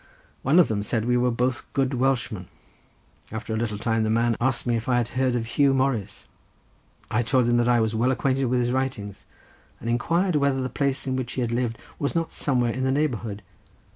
One 0.41 0.57
of 0.57 0.67
them 0.67 0.81
said 0.81 1.05
we 1.05 1.15
were 1.15 1.29
both 1.29 1.71
good 1.73 1.93
Welshmen. 1.93 2.47
After 3.31 3.53
a 3.53 3.57
little 3.57 3.77
time 3.77 4.01
the 4.01 4.09
man 4.09 4.35
asked 4.41 4.65
me 4.65 4.75
if 4.75 4.89
I 4.89 4.97
had 4.97 5.09
heard 5.09 5.35
of 5.35 5.43
Huw 5.45 5.75
Morris. 5.75 6.25
I 7.11 7.21
told 7.21 7.47
him 7.47 7.57
that 7.57 7.69
I 7.69 7.79
was 7.79 7.93
well 7.93 8.09
acquainted 8.09 8.45
with 8.45 8.61
his 8.61 8.71
writings, 8.71 9.25
and 9.79 9.87
inquired 9.87 10.37
whether 10.37 10.59
the 10.61 10.69
place 10.69 11.05
in 11.05 11.15
which 11.15 11.33
he 11.33 11.41
had 11.41 11.51
lived 11.51 11.77
was 11.99 12.15
not 12.15 12.31
somewhere 12.31 12.71
in 12.73 12.83
the 12.83 12.91
neighbourhood. 12.91 13.43